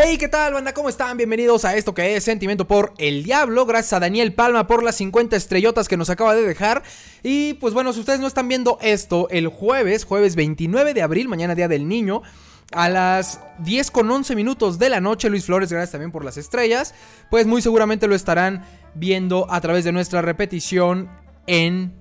[0.00, 0.72] Hey, ¿qué tal, banda?
[0.74, 1.16] ¿Cómo están?
[1.16, 3.66] Bienvenidos a esto que es Sentimiento por el Diablo.
[3.66, 6.84] Gracias a Daniel Palma por las 50 estrellotas que nos acaba de dejar.
[7.24, 11.28] Y pues bueno, si ustedes no están viendo esto, el jueves, jueves 29 de abril,
[11.28, 12.22] mañana día del niño.
[12.70, 16.36] A las 10 con 11 minutos de la noche, Luis Flores, gracias también por las
[16.36, 16.94] estrellas.
[17.28, 21.10] Pues muy seguramente lo estarán viendo a través de nuestra repetición
[21.48, 21.92] en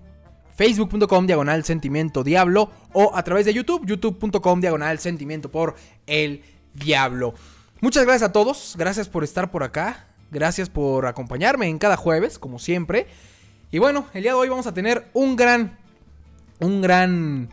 [0.56, 5.74] facebook.com diagonal sentimiento diablo o a través de YouTube, youtube.com diagonal sentimiento por
[6.06, 6.44] el
[6.76, 7.34] diablo.
[7.80, 12.40] Muchas gracias a todos, gracias por estar por acá, gracias por acompañarme en cada jueves,
[12.40, 13.06] como siempre.
[13.70, 15.78] Y bueno, el día de hoy vamos a tener un gran,
[16.60, 17.50] un gran,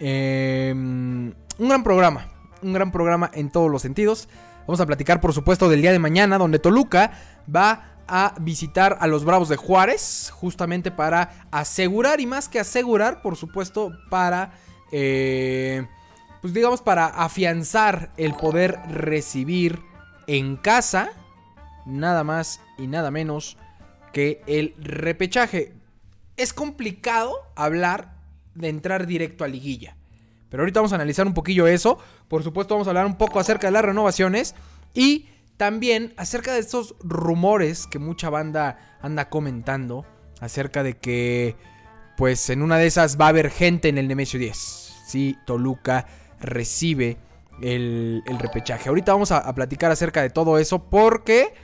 [0.00, 2.26] eh, un gran programa,
[2.62, 4.30] un gran programa en todos los sentidos.
[4.60, 7.12] Vamos a platicar, por supuesto, del día de mañana, donde Toluca
[7.54, 13.20] va a visitar a los Bravos de Juárez, justamente para asegurar, y más que asegurar,
[13.20, 14.52] por supuesto, para...
[14.90, 15.86] Eh,
[16.46, 19.82] pues digamos, para afianzar el poder recibir
[20.28, 21.10] en casa
[21.86, 23.56] nada más y nada menos
[24.12, 25.72] que el repechaje.
[26.36, 28.14] Es complicado hablar
[28.54, 29.96] de entrar directo a liguilla.
[30.48, 31.98] Pero ahorita vamos a analizar un poquillo eso.
[32.28, 34.54] Por supuesto vamos a hablar un poco acerca de las renovaciones
[34.94, 40.06] y también acerca de estos rumores que mucha banda anda comentando
[40.40, 41.56] acerca de que
[42.16, 44.56] pues en una de esas va a haber gente en el Nemesio 10.
[45.08, 46.06] Sí, Toluca
[46.40, 47.18] recibe
[47.62, 48.88] el, repechaje.
[48.88, 51.54] Ahorita vamos a, platicar acerca de todo eso porque,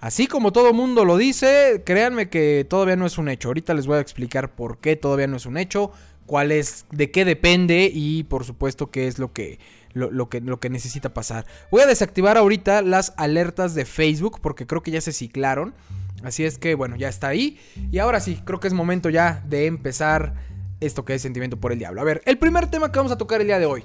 [0.00, 3.48] así como todo mundo lo dice, créanme que todavía no es un hecho.
[3.48, 5.92] Ahorita les voy a explicar por qué todavía no es un hecho,
[6.26, 9.58] cuál es, de qué depende y por supuesto qué es lo que,
[9.94, 11.46] lo, que, lo que necesita pasar.
[11.70, 15.74] Voy a desactivar ahorita las alertas de Facebook porque creo que ya se ciclaron.
[16.22, 17.58] Así es que bueno, ya está ahí.
[17.90, 20.34] Y ahora sí, creo que es momento ya de empezar
[20.80, 22.00] esto que es sentimiento por el diablo.
[22.00, 23.84] A ver, el primer tema que vamos a tocar el día de hoy.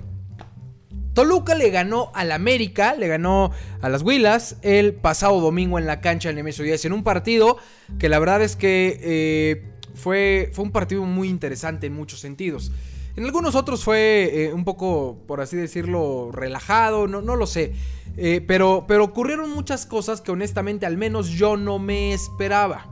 [1.17, 3.49] Toluca le ganó al América, le ganó
[3.81, 7.57] a las Huilas el pasado domingo en la cancha del Nemesio 10 en un partido
[7.97, 9.63] que la verdad es que eh,
[9.95, 12.71] fue, fue un partido muy interesante en muchos sentidos.
[13.15, 17.73] En algunos otros fue eh, un poco, por así decirlo, relajado, no, no lo sé.
[18.15, 22.85] Eh, pero, pero ocurrieron muchas cosas que honestamente al menos yo no me esperaba.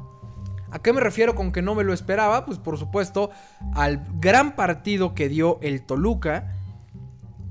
[0.71, 2.43] ¿A qué me refiero con que no me lo esperaba?
[2.43, 3.29] Pues por supuesto
[3.75, 6.55] al gran partido que dio el Toluca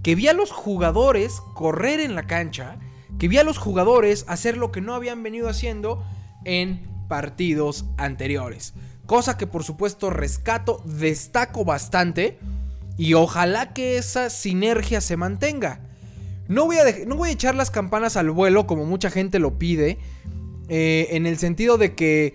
[0.05, 2.77] que vi a los jugadores correr en la cancha,
[3.19, 6.05] que vi a los jugadores hacer lo que no habían venido haciendo
[6.45, 8.75] en partidos anteriores.
[9.07, 12.39] Cosa que por supuesto rescato, destaco bastante
[12.99, 15.81] y ojalá que esa sinergia se mantenga.
[16.49, 19.59] No voy a, no voy a echar las campanas al vuelo como mucha gente lo
[19.59, 19.99] pide,
[20.69, 22.35] eh, en el sentido de que,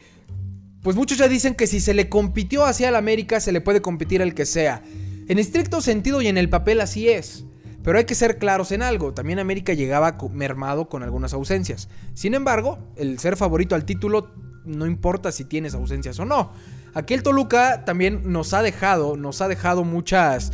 [0.82, 3.84] pues muchos ya dicen que si se le compitió hacia el América, se le puede
[3.84, 4.82] competir al que sea.
[5.28, 7.46] En estricto sentido y en el papel así es.
[7.84, 11.90] Pero hay que ser claros en algo, también América llegaba mermado con algunas ausencias.
[12.14, 14.32] Sin embargo, el ser favorito al título
[14.66, 16.52] no importa si tienes ausencias o no.
[16.94, 20.52] Aquí el Toluca también nos ha dejado, nos ha dejado muchas,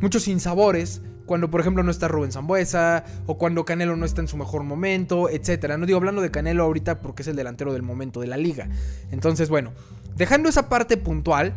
[0.00, 4.28] muchos sinsabores cuando por ejemplo no está Rubén Zambuesa o cuando Canelo no está en
[4.28, 5.78] su mejor momento, etcétera.
[5.78, 8.68] No digo hablando de Canelo ahorita porque es el delantero del momento de la liga.
[9.10, 9.72] Entonces, bueno,
[10.16, 11.54] dejando esa parte puntual,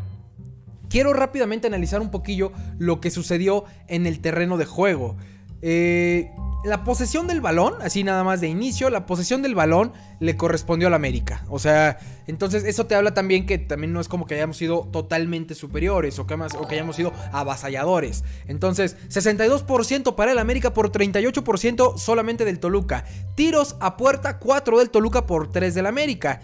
[0.90, 5.18] quiero rápidamente analizar un poquillo lo que sucedió en el terreno de juego.
[5.62, 6.32] Eh,
[6.64, 10.88] la posesión del balón, así nada más de inicio, la posesión del balón le correspondió
[10.88, 11.46] al América.
[11.50, 14.88] O sea, entonces eso te habla también que también no es como que hayamos sido
[14.92, 18.24] totalmente superiores o que, o que hayamos sido avasalladores.
[18.48, 23.06] Entonces, 62% para el América por 38% solamente del Toluca.
[23.36, 26.42] Tiros a puerta, 4 del Toluca por 3 del América.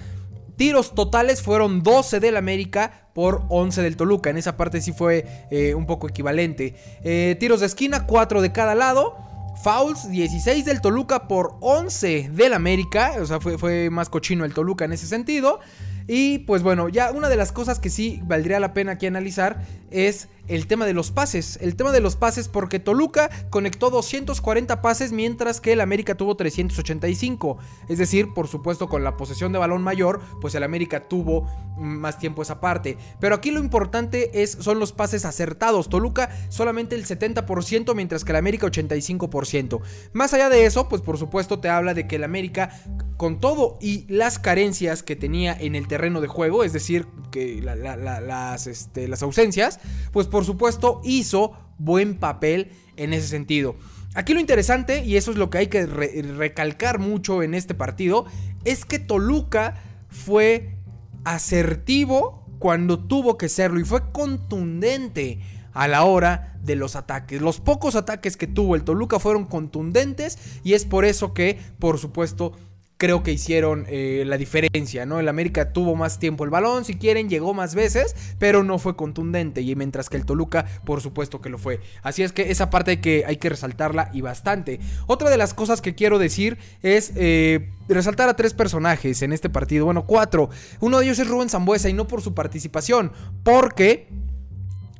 [0.56, 4.30] Tiros totales fueron 12 del América por 11 del Toluca.
[4.30, 6.76] En esa parte sí fue eh, un poco equivalente.
[7.04, 9.16] Eh, tiros de esquina, 4 de cada lado.
[9.64, 13.14] Fouls, 16 del Toluca por 11 del América.
[13.22, 15.60] O sea, fue, fue más cochino el Toluca en ese sentido.
[16.08, 19.62] Y pues bueno, ya una de las cosas que sí valdría la pena aquí analizar
[19.90, 21.58] es el tema de los pases.
[21.62, 26.36] El tema de los pases porque Toluca conectó 240 pases mientras que el América tuvo
[26.36, 27.58] 385.
[27.88, 31.48] Es decir, por supuesto con la posesión de balón mayor, pues el América tuvo
[31.78, 32.98] más tiempo esa parte.
[33.20, 35.90] Pero aquí lo importante es, son los pases acertados.
[35.90, 39.82] Toluca solamente el 70% mientras que el América 85%.
[40.14, 42.72] Más allá de eso, pues por supuesto te habla de que el América
[43.18, 47.62] con todo y las carencias que tenía en el terreno de juego, es decir, que
[47.62, 49.80] las, este, las ausencias,
[50.12, 53.76] pues por supuesto hizo buen papel en ese sentido.
[54.16, 58.26] Aquí lo interesante, y eso es lo que hay que recalcar mucho en este partido,
[58.66, 59.76] es que Toluca
[60.10, 60.76] fue
[61.24, 65.40] asertivo cuando tuvo que serlo y fue contundente
[65.72, 67.40] a la hora de los ataques.
[67.40, 72.00] Los pocos ataques que tuvo el Toluca fueron contundentes y es por eso que, por
[72.00, 72.54] supuesto,
[72.98, 75.20] creo que hicieron eh, la diferencia, ¿no?
[75.20, 78.96] El América tuvo más tiempo el balón, si quieren, llegó más veces, pero no fue
[78.96, 79.62] contundente.
[79.62, 81.82] Y mientras que el Toluca, por supuesto que lo fue.
[82.02, 84.80] Así es que esa parte hay que, hay que resaltarla y bastante.
[85.08, 89.50] Otra de las cosas que quiero decir es eh, resaltar a tres personajes en este
[89.50, 89.86] partido.
[89.86, 90.50] Bueno, cuatro.
[90.80, 93.12] Uno de ellos es Rubén Zambuesa y no por su participación,
[93.44, 94.08] porque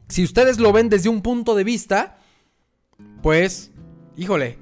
[0.10, 2.18] si ustedes lo ven desde un punto de vista,
[3.22, 3.72] pues,
[4.18, 4.58] híjole,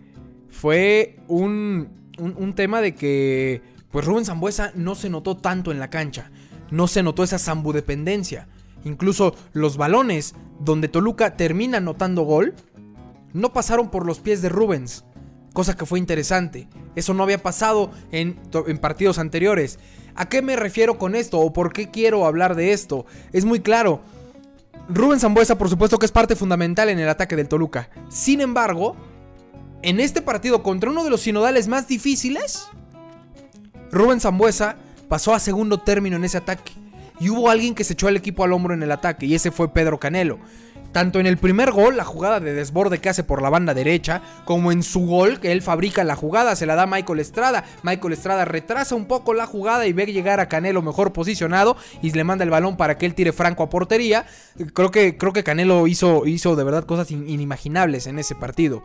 [0.50, 3.62] fue un un, tema de que
[3.92, 6.32] pues Rubén Zambuesa no se notó tanto en la cancha,
[6.70, 8.48] no se notó esa zambudependencia.
[8.84, 12.56] Incluso los balones donde Toluca termina anotando gol
[13.34, 15.06] no pasaron por los pies de Rubens,
[15.54, 16.68] cosa que fue interesante.
[16.96, 18.36] Eso no había pasado en,
[18.80, 19.80] partidos anteriores.
[20.16, 23.06] ¿A qué me refiero con esto o por qué quiero hablar de esto?
[23.32, 24.02] Es muy claro.
[24.90, 27.90] Rubén Zambuesa, por supuesto que es parte fundamental en el ataque del Toluca.
[28.10, 28.96] Sin embargo,
[29.84, 32.68] en este partido contra uno de los sinodales más difíciles,
[33.92, 36.74] Rubén Zambuesa pasó a segundo término en ese ataque.
[37.20, 39.52] Y hubo alguien que se echó al equipo al hombro en el ataque, y ese
[39.52, 40.40] fue Pedro Canelo.
[40.92, 44.22] Tanto en el primer gol, la jugada de desborde que hace por la banda derecha,
[44.44, 47.64] como en su gol, que él fabrica la jugada, se la da Michael Estrada.
[47.84, 52.12] Michael Estrada retrasa un poco la jugada y ve llegar a Canelo mejor posicionado y
[52.12, 54.26] le manda el balón para que él tire franco a portería.
[54.74, 58.84] Creo que, creo que Canelo hizo, hizo de verdad cosas inimaginables en ese partido.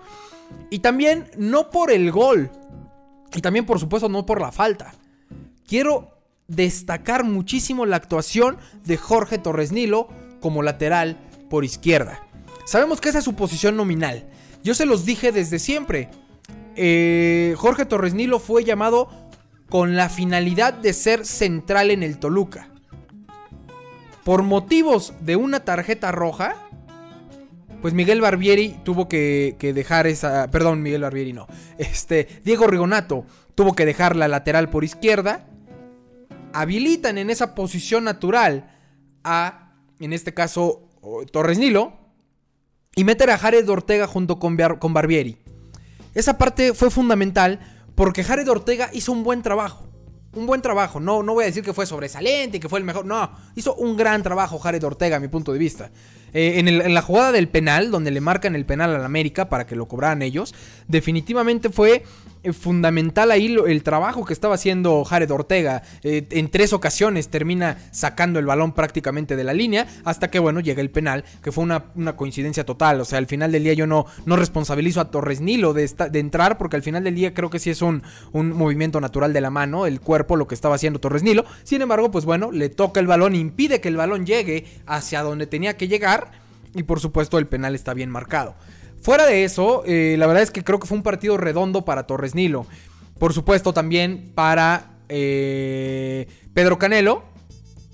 [0.70, 2.50] Y también no por el gol.
[3.34, 4.94] Y también por supuesto no por la falta.
[5.66, 6.16] Quiero
[6.48, 10.08] destacar muchísimo la actuación de Jorge Torres Nilo
[10.40, 11.18] como lateral
[11.50, 12.20] por izquierda.
[12.64, 14.28] Sabemos que esa es su posición nominal.
[14.62, 16.10] Yo se los dije desde siempre.
[16.74, 19.08] Eh, Jorge Torres Nilo fue llamado
[19.68, 22.68] con la finalidad de ser central en el Toluca.
[24.24, 26.65] Por motivos de una tarjeta roja,
[27.86, 30.50] pues Miguel Barbieri tuvo que, dejar esa.
[30.50, 31.46] Perdón, Miguel Barbieri no.
[31.78, 33.24] Este, Diego Rigonato
[33.54, 35.46] tuvo que dejar la lateral por izquierda.
[36.52, 38.76] Habilitan en esa posición natural
[39.22, 40.88] a, en este caso,
[41.30, 41.92] Torres Nilo.
[42.96, 45.36] Y meter a Jared Ortega junto con, con Barbieri.
[46.12, 47.60] Esa parte fue fundamental
[47.94, 49.86] porque Jared Ortega hizo un buen trabajo.
[50.32, 50.98] Un buen trabajo.
[50.98, 53.06] No, no voy a decir que fue sobresaliente que fue el mejor.
[53.06, 55.92] No, hizo un gran trabajo Jared Ortega a mi punto de vista.
[56.38, 59.74] Eh, en, la jugada del penal, donde le marcan el penal al América para que
[59.74, 60.54] lo cobraran ellos,
[60.86, 62.04] definitivamente fue
[62.42, 65.82] eh, fundamental ahí el trabajo que estaba haciendo Jared Ortega.
[66.02, 70.60] Eh, en tres ocasiones termina sacando el balón prácticamente de la línea, hasta que bueno,
[70.60, 71.84] llega el penal, que fue una,
[72.16, 73.00] coincidencia total.
[73.00, 76.18] O sea, al final del día yo no, no responsabilizo a Torres Nilo de, de
[76.18, 79.40] entrar, porque al final del día creo que sí es un, un movimiento natural de
[79.40, 81.46] la mano, el cuerpo, lo que estaba haciendo Torres Nilo.
[81.64, 85.46] Sin embargo, pues bueno, le toca el balón, impide que el balón llegue hacia donde
[85.46, 86.25] tenía que llegar
[86.76, 88.54] y por supuesto el penal está bien marcado.
[89.00, 92.06] Fuera de eso, eh, la verdad es que creo que fue un partido redondo para
[92.06, 92.66] Torres Nilo.
[93.18, 97.24] Por supuesto también para eh, Pedro Canelo.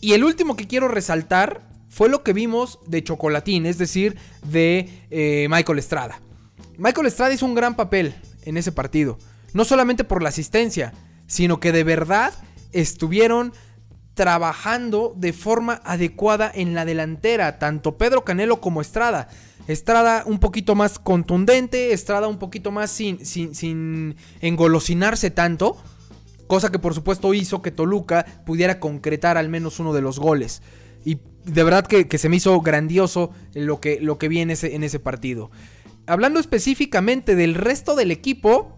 [0.01, 4.89] Y el último que quiero resaltar fue lo que vimos de Chocolatín, es decir, de
[5.11, 6.21] eh, Michael Estrada.
[6.79, 8.15] Michael Estrada hizo un gran papel
[8.45, 9.19] en ese partido.
[9.53, 10.93] No solamente por la asistencia,
[11.27, 12.33] sino que de verdad
[12.73, 13.53] estuvieron
[14.15, 19.29] trabajando de forma adecuada en la delantera, tanto Pedro Canelo como Estrada.
[19.69, 25.77] Estrada un poquito más contundente, Estrada un poquito más sin, sin, sin engolosinarse tanto,
[26.47, 30.63] cosa que por supuesto hizo que Toluca pudiera concretar al menos uno de los goles.
[31.05, 34.75] Y de verdad que, se me hizo grandioso lo que, lo que vi en ese,
[34.75, 35.51] en ese partido.
[36.07, 38.77] Hablando específicamente del resto del equipo,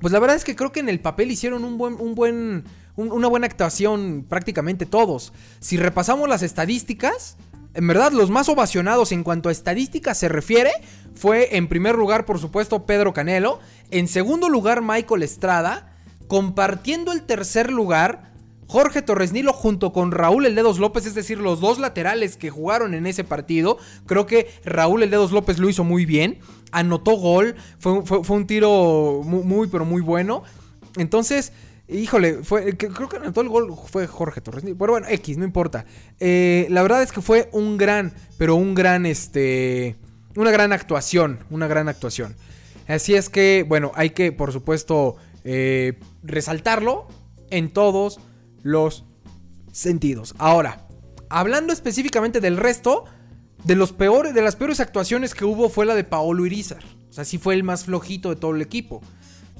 [0.00, 2.64] pues la verdad es que creo que en el papel hicieron un buen, un buen,
[3.00, 5.32] una buena actuación prácticamente todos.
[5.60, 7.36] Si repasamos las estadísticas,
[7.74, 10.70] en verdad los más ovacionados en cuanto a estadísticas se refiere
[11.14, 15.94] fue en primer lugar por supuesto Pedro Canelo, en segundo lugar Michael Estrada,
[16.28, 18.30] compartiendo el tercer lugar
[18.70, 22.50] Jorge Torres Nilo junto con Raúl El Dedos López, es decir, los dos laterales que
[22.50, 23.78] jugaron en ese partido.
[24.06, 26.38] Creo que Raúl El Dedos López lo hizo muy bien,
[26.70, 30.44] anotó gol, fue, un tiro muy, pero muy bueno.
[30.96, 31.52] Entonces,
[31.90, 34.62] Híjole, fue, creo que todo el gol fue Jorge Torres.
[34.64, 35.84] Pero bueno, X, no importa.
[36.20, 39.96] Eh, la verdad es que fue un gran, pero un gran, este,
[40.36, 42.36] una gran actuación, una gran actuación.
[42.86, 47.08] Así es que, bueno, hay que, por supuesto, eh, resaltarlo
[47.50, 48.20] en todos
[48.62, 49.04] los
[49.72, 50.34] sentidos.
[50.38, 50.86] Ahora,
[51.28, 53.04] hablando específicamente del resto,
[53.64, 56.82] de los peores, de las peores actuaciones que hubo fue la de Paolo Irizar.
[57.08, 59.02] O sea, sí fue el más flojito de todo el equipo.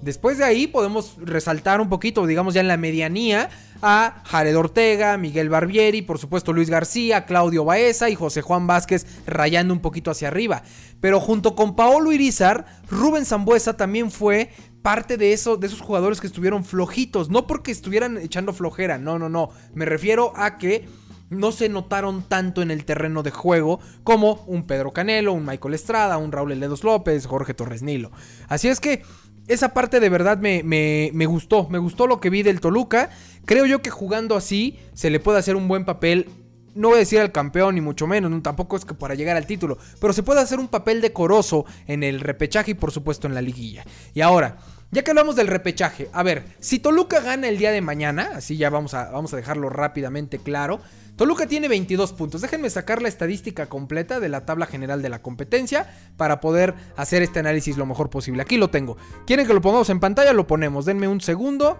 [0.02, 3.50] Después de ahí podemos resaltar un poquito, digamos ya en la medianía,
[3.82, 9.06] a Jared Ortega, Miguel Barbieri, por supuesto Luis García, Claudio Baeza y José Juan Vázquez
[9.26, 10.62] rayando un poquito hacia arriba.
[11.00, 14.50] Pero junto con Paolo Irizar, Rubén Zambuesa también fue
[14.82, 17.28] parte de, eso, de esos jugadores que estuvieron flojitos.
[17.30, 19.50] No porque estuvieran echando flojera, no, no, no.
[19.74, 20.88] Me refiero a que
[21.30, 25.74] no se notaron tanto en el terreno de juego como un Pedro Canelo, un Michael
[25.74, 28.10] Estrada, un Raúl Ledos López, Jorge Torres Nilo.
[28.48, 29.02] Así es que
[29.50, 33.10] esa parte de verdad me, me, gustó, me gustó lo que vi del Toluca.
[33.44, 36.28] Creo yo que jugando así se le puede hacer un buen papel.
[36.76, 39.46] No voy a decir al campeón, ni mucho menos, tampoco es que para llegar al
[39.46, 43.34] título, pero se puede hacer un papel decoroso en el repechaje y por supuesto en
[43.34, 43.84] la liguilla.
[44.14, 44.58] Y ahora,
[44.92, 48.56] ya que hablamos del repechaje, a ver, si Toluca gana el día de mañana, así
[48.56, 50.80] ya vamos a, vamos a dejarlo rápidamente claro,
[51.20, 52.40] Toluca tiene 22 puntos.
[52.40, 55.86] Déjenme sacar la estadística completa de la tabla general de la competencia
[56.16, 58.40] para poder hacer este análisis lo mejor posible.
[58.40, 58.96] Aquí lo tengo.
[59.26, 60.32] ¿Quieren que lo pongamos en pantalla?
[60.32, 60.86] Lo ponemos.
[60.86, 61.76] Denme un segundo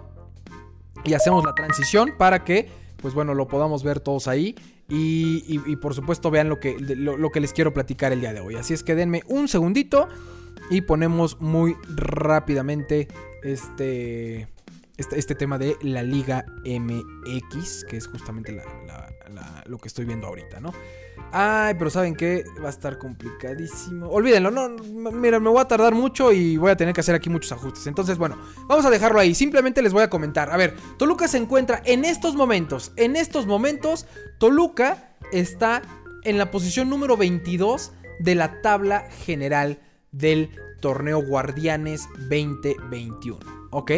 [1.03, 4.53] y hacemos la transición para que, pues bueno, lo podamos ver todos ahí.
[4.87, 8.57] Y, por supuesto vean lo que, lo que les quiero platicar el día de hoy.
[8.57, 10.07] Así es que denme un segundito
[10.69, 13.07] y ponemos muy rápidamente
[13.41, 14.49] este...
[14.97, 18.51] Este, este, tema de la Liga MX, que es justamente
[19.65, 20.73] lo que estoy viendo ahorita, ¿no?
[21.31, 22.43] Ay, pero ¿saben qué?
[22.61, 24.07] Va a estar complicadísimo.
[24.07, 24.69] Olvídenlo, no,
[25.11, 27.87] mira, me voy a tardar mucho y voy a tener que hacer aquí muchos ajustes.
[27.87, 29.33] Entonces, bueno, vamos a dejarlo ahí.
[29.33, 30.51] Simplemente les voy a comentar.
[30.51, 32.91] A ver, Toluca se encuentra en estos momentos.
[32.95, 34.05] En estos momentos,
[34.39, 35.81] Toluca está
[36.23, 39.79] en la posición número 22 de la tabla general
[40.11, 40.49] del
[40.81, 43.39] torneo Guardianes 2021.
[43.71, 43.91] ¿Ok?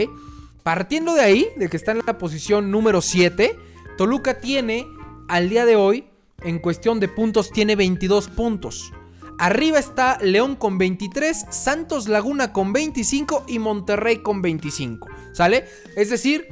[0.63, 3.57] Partiendo de ahí, de que está en la posición número 7,
[3.97, 4.87] Toluca tiene
[5.27, 6.05] al día de hoy,
[6.41, 8.91] en cuestión de puntos, tiene 22 puntos.
[9.39, 15.07] Arriba está León con 23, Santos Laguna con 25 y Monterrey con 25.
[15.33, 15.65] ¿Sale?
[15.95, 16.47] Es decir,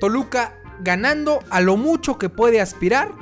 [0.00, 3.14] Toluca ganando a lo mucho que puede aspirar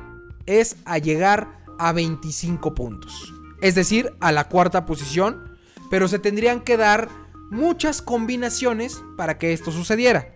[0.47, 3.33] es a llegar a 25 puntos.
[3.61, 5.57] Es decir, a la cuarta posición.
[5.91, 7.09] Pero se tendrían que dar
[7.51, 10.34] muchas combinaciones para que esto sucediera.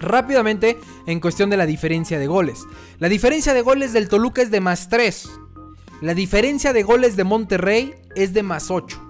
[0.00, 2.64] Rápidamente, en cuestión de la diferencia de goles.
[2.98, 5.28] La diferencia de goles del Toluca es de más 3.
[6.00, 9.02] La diferencia de goles de Monterrey es de más 8.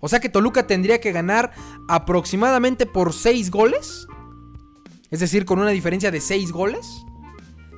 [0.00, 1.52] O sea que Toluca tendría que ganar
[1.88, 4.06] aproximadamente por 6 goles.
[5.10, 6.86] Es decir, con una diferencia de 6 goles.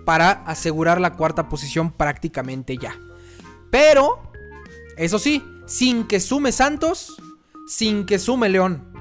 [0.05, 2.99] Para asegurar la cuarta posición prácticamente ya.
[3.71, 4.33] Pero,
[4.97, 7.17] eso sí, sin que sume Santos,
[7.67, 8.93] sin que sume León.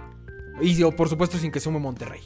[0.61, 2.21] Y por supuesto sin que sume Monterrey.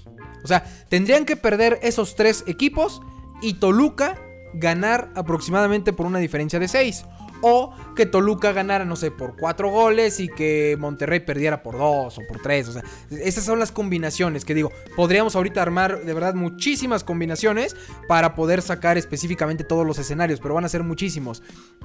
[0.48, 3.02] O sea, tendrían que perder esos tres equipos
[3.42, 4.18] y Toluca
[4.54, 7.06] ganar aproximadamente por una diferencia de 6.
[7.42, 12.18] O que Toluca ganara, no sé, por 4 goles y que Monterrey perdiera por 2
[12.18, 12.68] o por 3.
[12.70, 14.72] O sea, esas son las combinaciones que digo.
[14.96, 17.76] Podríamos ahorita armar de verdad muchísimas combinaciones
[18.08, 21.44] para poder sacar específicamente todos los escenarios, pero van a ser muchísimos.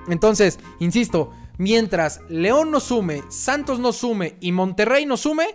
[0.09, 5.49] Entonces, insisto, mientras León no sume, Santos no sume y Monterrey no sume,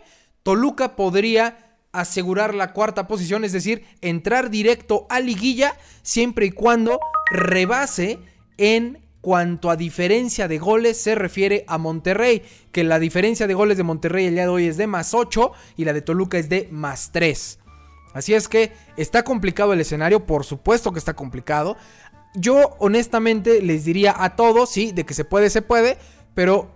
[0.44, 7.00] Toluca podría asegurar la cuarta posición, es decir, entrar directo a liguilla siempre y cuando
[7.32, 8.20] rebase
[8.58, 13.78] en cuanto a diferencia de goles se refiere a Monterrey, que la diferencia de goles
[13.78, 16.50] de Monterrey el día de hoy es de más 8 y la de Toluca es
[16.50, 17.60] de más 3.
[18.14, 21.78] Así es que está complicado el escenario, por supuesto que está complicado.
[22.36, 25.98] Yo honestamente les diría a todos, sí, de que se puede, se puede,
[26.34, 26.72] pero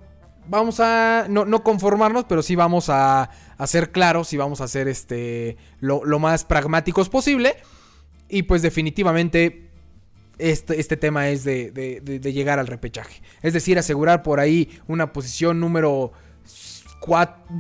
[0.48, 4.88] vamos a no, conformarnos, pero sí vamos a, a, ser claros y vamos a ser
[4.88, 7.56] este, lo, más pragmáticos posible.
[8.30, 9.70] Y pues definitivamente
[10.38, 13.22] este, este tema es de, de, llegar al repechaje.
[13.42, 16.14] Es decir, asegurar por ahí una posición número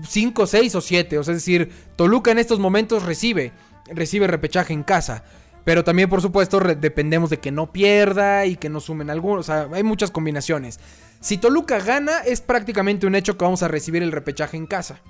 [0.07, 1.17] 5, 6 o 7.
[1.17, 3.51] O sea, es decir, Toluca en estos momentos recibe,
[3.87, 5.23] recibe repechaje en casa.
[5.63, 9.49] Pero también, por supuesto, dependemos de que no pierda y que no sumen algunos.
[9.49, 10.79] O sea, hay muchas combinaciones.
[11.19, 15.01] Si Toluca gana, es prácticamente un hecho que vamos a recibir el repechaje en casa.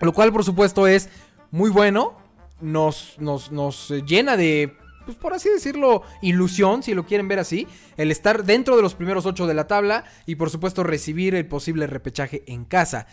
[0.00, 1.10] Lo cual, por supuesto, es
[1.50, 2.16] muy bueno.
[2.60, 7.66] Nos, nos, nos llena de, pues por así decirlo, ilusión, si lo quieren ver así.
[7.96, 11.46] El estar dentro de los primeros ocho de la tabla y, por supuesto, recibir el
[11.46, 13.06] posible repechaje en casa.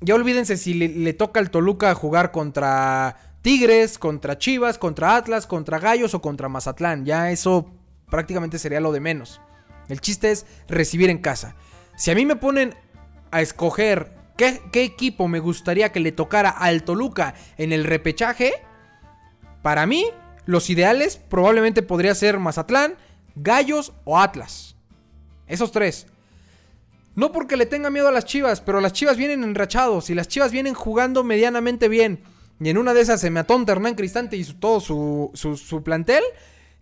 [0.00, 5.46] Ya olvídense si le, le toca al Toluca jugar contra Tigres, contra Chivas, contra Atlas,
[5.46, 7.04] contra Gallos o contra Mazatlán.
[7.04, 7.70] Ya eso
[8.08, 9.40] prácticamente sería lo de menos.
[9.88, 11.56] El chiste es recibir en casa.
[11.96, 12.74] Si a mí me ponen
[13.32, 18.52] a escoger qué, equipo me gustaría que le tocara al Toluca en el repechaje,
[19.62, 20.06] para mí
[20.46, 22.96] los ideales probablemente podría ser Mazatlán,
[23.34, 24.76] Gallos o Atlas.
[25.46, 26.06] Esos tres.
[27.14, 30.28] No porque le tenga miedo a las Chivas, pero las Chivas vienen enrachados y las
[30.28, 32.22] Chivas vienen jugando medianamente bien.
[32.62, 36.22] Y en una de esas se me atonta Hernán Cristante y todo su, su, plantel.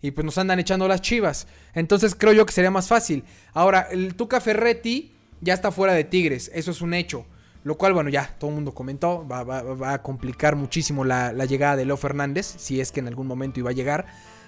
[0.01, 1.47] Y pues nos andan echando las chivas.
[1.73, 3.23] Entonces creo yo que sería más fácil.
[3.53, 6.51] Ahora, el Tuca Ferretti ya está fuera de Tigres.
[6.53, 7.25] Eso es un hecho.
[7.63, 9.27] Lo cual, bueno, ya todo el mundo comentó.
[9.27, 12.55] Va, a complicar muchísimo la, llegada de Leo Fernández.
[12.57, 14.07] Si es que en algún momento iba a llegar.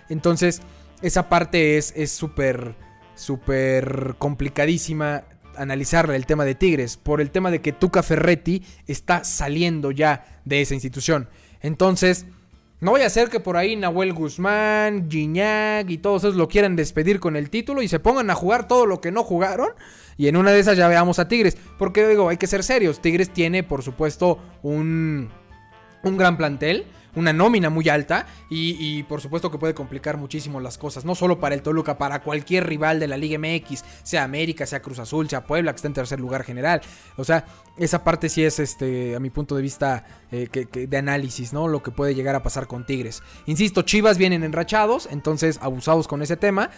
[0.10, 0.62] Entonces,
[1.02, 2.76] esa parte es súper,
[3.16, 5.24] súper complicadísima
[5.58, 10.42] analizar el tema de Tigres, por el tema de que Tuca Ferretti está saliendo ya
[10.46, 11.28] de esa institución.
[11.62, 12.26] Entonces,
[12.84, 16.76] no voy a hacer que por ahí Nahuel Guzmán, Gignac y todos esos lo quieran
[16.76, 19.70] despedir con el título y se pongan a jugar todo lo que no jugaron.
[20.18, 21.58] Y en una de esas ya veamos a Tigres.
[21.80, 23.02] Porque digo, hay que ser serios.
[23.02, 25.30] Tigres tiene, por supuesto, un,
[26.04, 30.78] un gran plantel una nómina muy alta y, por supuesto que puede complicar muchísimo las
[30.78, 34.66] cosas, no solo para el Toluca, para cualquier rival de la Liga MX, sea América,
[34.66, 36.82] sea Cruz Azul, sea Puebla, que está en tercer lugar general.
[37.18, 37.46] O sea,
[37.78, 41.68] esa parte sí es, este, a mi punto de vista, eh, de análisis, ¿no?
[41.68, 43.24] Lo que puede llegar a pasar con Tigres.
[43.46, 46.70] Insisto, Chivas vienen enrachados, entonces abusados con ese tema.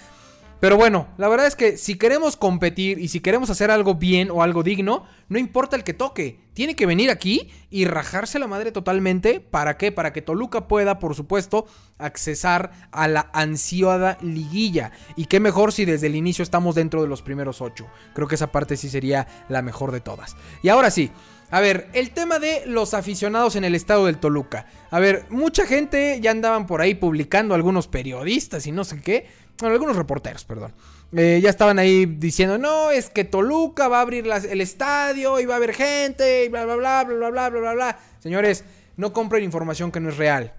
[0.66, 4.32] Pero bueno, la verdad es que si queremos competir y si queremos hacer algo bien
[4.32, 6.40] o algo digno, no importa el que toque.
[6.56, 9.40] Tiene que venir aquí y rajarse la madre totalmente.
[9.40, 9.92] ¿Para qué?
[9.92, 11.68] Para que Toluca pueda, por supuesto,
[12.00, 14.92] accesar a la ansiada liguilla.
[15.16, 17.86] Y qué mejor si desde el inicio estamos dentro de los primeros ocho.
[18.16, 20.36] Creo que esa parte sí sería la mejor de todas.
[20.64, 21.12] Y ahora sí.
[21.52, 24.66] A ver, el tema de los aficionados en el estado del Toluca.
[24.90, 29.28] A ver, mucha gente ya andaban por ahí publicando algunos periodistas y no sé qué
[29.60, 30.74] bueno, algunos reporteros, perdón.
[31.16, 35.46] Eh, ya estaban ahí diciendo, no, es que Toluca va a abrir el estadio y
[35.46, 38.00] va a haber gente y bla, bla, bla, bla, bla, bla, bla, bla, bla.
[38.20, 38.66] Señores,
[38.98, 40.54] no compren información que no es real.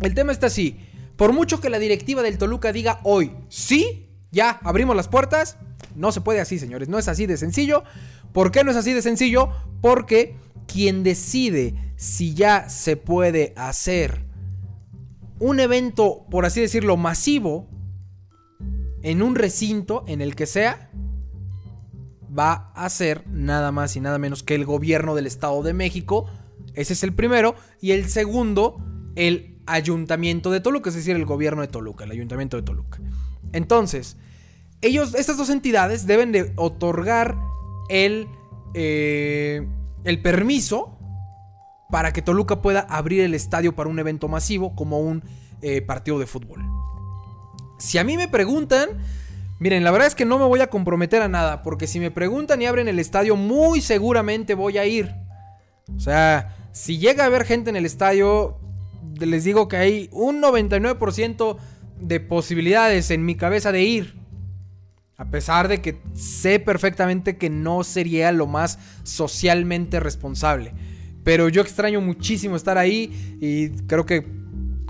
[0.00, 0.80] El tema está así.
[1.16, 5.58] Por mucho que la directiva del Toluca diga hoy, sí, ya abrimos las puertas,
[5.94, 6.88] no se puede así, señores.
[6.88, 7.84] No es así de sencillo.
[8.32, 9.50] ¿Por qué no es así de sencillo?
[9.80, 10.36] Porque
[10.66, 14.24] quien decide si ya se puede hacer
[15.38, 17.68] un evento, por así decirlo, masivo,
[19.02, 20.90] en un recinto, en el que sea,
[22.36, 26.26] va a ser nada más y nada menos que el gobierno del Estado de México.
[26.74, 27.54] Ese es el primero.
[27.80, 28.78] Y el segundo,
[29.16, 33.00] el ayuntamiento de Toluca, es decir, el gobierno de Toluca, el ayuntamiento de Toluca.
[33.52, 34.16] Entonces,
[34.80, 37.36] ellos, estas dos entidades deben de otorgar
[37.88, 38.28] el,
[38.74, 39.66] eh,
[40.04, 40.96] el permiso
[41.90, 45.22] para que Toluca pueda abrir el estadio para un evento masivo como un
[45.60, 46.62] eh, partido de fútbol.
[47.80, 48.90] Si a mí me preguntan,
[49.58, 52.10] miren, la verdad es que no me voy a comprometer a nada, porque si me
[52.10, 55.14] preguntan y abren el estadio, muy seguramente voy a ir.
[55.96, 58.58] O sea, si llega a haber gente en el estadio,
[59.18, 61.56] les digo que hay un 99%
[62.00, 64.20] de posibilidades en mi cabeza de ir.
[65.16, 70.72] A pesar de que sé perfectamente que no sería lo más socialmente responsable.
[71.24, 74.39] Pero yo extraño muchísimo estar ahí y creo que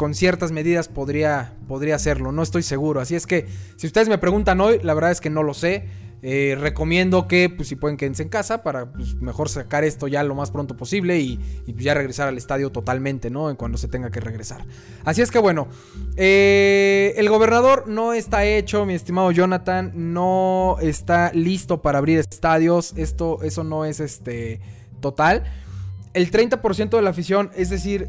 [0.01, 3.03] con ciertas medidas podría, podría hacerlo, no estoy seguro.
[3.03, 5.85] Así es que si ustedes me preguntan hoy, la verdad es que no lo sé.
[6.23, 10.23] Eh, recomiendo que, pues si pueden, quédense en casa para pues, mejor sacar esto ya
[10.23, 13.51] lo más pronto posible y, pues, ya regresar al estadio totalmente, ¿no?
[13.51, 14.65] En cuando se tenga que regresar.
[15.05, 15.69] Así es que bueno,
[16.17, 22.95] eh, el gobernador no está hecho, mi estimado Jonathan, no está listo para abrir estadios.
[22.97, 24.63] Esto, eso no es este
[25.03, 25.45] total.
[26.15, 28.09] El 30% de la afición, es decir,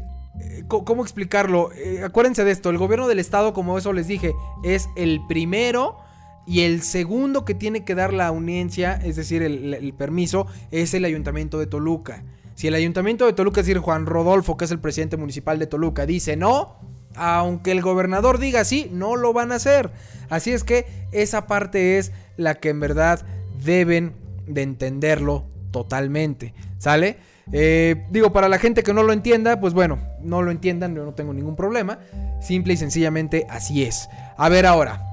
[0.68, 1.70] ¿Cómo explicarlo?
[1.72, 4.32] Eh, acuérdense de esto, el gobierno del estado, como eso les dije,
[4.64, 5.98] es el primero
[6.46, 11.04] y el segundo que tiene que dar la audiencia, es decir, el, permiso, es el
[11.04, 12.24] ayuntamiento de Toluca.
[12.54, 15.66] Si el ayuntamiento de Toluca, es decir, Juan Rodolfo, que es el presidente municipal de
[15.66, 16.76] Toluca, dice no,
[17.14, 19.90] aunque el gobernador diga sí, no lo van a hacer.
[20.30, 23.24] Así es que esa parte es la que en verdad
[23.62, 24.14] deben
[24.46, 26.54] de entenderlo totalmente.
[26.78, 27.18] ¿Sale?
[27.50, 31.04] Eh, digo, para la gente que no lo entienda, pues bueno, no lo entiendan, yo
[31.04, 31.98] no tengo ningún problema.
[32.40, 34.08] Simple y sencillamente así es.
[34.36, 35.04] A ver ahora,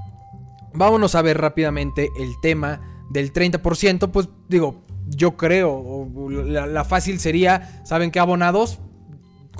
[0.74, 4.12] vámonos a ver rápidamente el tema del 30%.
[4.12, 8.80] Pues digo, yo creo, la, la fácil sería, ¿saben qué abonados?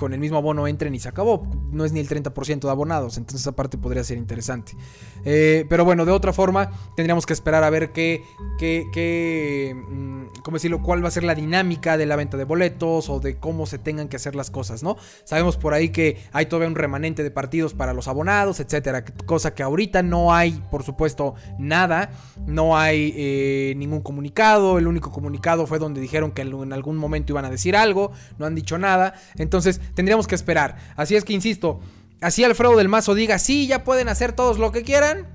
[0.00, 1.46] Con el mismo abono entren y se acabó.
[1.70, 4.72] No es ni el 30% de abonados, entonces esa parte podría ser interesante.
[5.26, 8.24] Eh, pero bueno, de otra forma, tendríamos que esperar a ver qué,
[8.58, 10.82] qué, qué mm, ¿cómo decirlo?
[10.82, 13.78] ¿Cuál va a ser la dinámica de la venta de boletos o de cómo se
[13.78, 14.96] tengan que hacer las cosas, ¿no?
[15.24, 19.54] Sabemos por ahí que hay todavía un remanente de partidos para los abonados, etcétera, cosa
[19.54, 22.10] que ahorita no hay, por supuesto, nada,
[22.46, 27.32] no hay eh, ningún comunicado, el único comunicado fue donde dijeron que en algún momento
[27.32, 30.76] iban a decir algo, no han dicho nada, entonces tendríamos que esperar.
[30.96, 31.80] Así es que insisto,
[32.20, 35.28] así Alfredo del Mazo diga, sí, ya pueden hacer todos lo que quieran.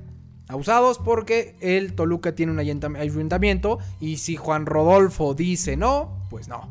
[0.48, 6.70] abusados porque el Toluca tiene un ayuntamiento y si Juan Rodolfo dice no, pues no.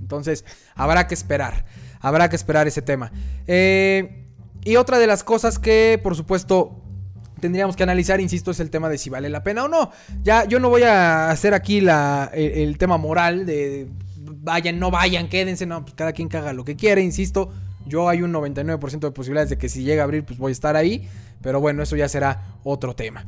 [0.00, 0.44] Entonces
[0.74, 1.64] habrá que esperar,
[2.00, 3.10] habrá que esperar ese tema.
[3.46, 4.24] Eh,
[4.64, 6.82] y otra de las cosas que por supuesto
[7.40, 9.90] tendríamos que analizar, insisto, es el tema de si vale la pena o no.
[10.22, 13.88] Ya yo no voy a hacer aquí la, el, tema moral de
[14.46, 17.52] vayan, no vayan, quédense, no, pues cada quien caga lo que quiere, insisto.
[17.84, 20.52] Yo hay un 99% de posibilidades de que si llega a abrir, pues voy a
[20.52, 21.08] estar ahí.
[21.42, 23.26] Pero bueno, eso ya será otro tema.